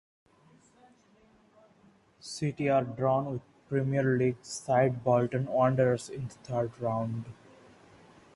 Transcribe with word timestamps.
City 2.19 2.71
were 2.71 2.81
drawn 2.81 3.31
with 3.33 3.43
Premier 3.69 4.17
League 4.17 4.43
side 4.43 5.03
Bolton 5.03 5.45
Wanderers 5.45 6.09
in 6.09 6.27
the 6.27 6.33
third 6.33 6.71
round. 6.79 7.25